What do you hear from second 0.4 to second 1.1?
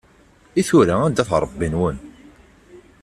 I tura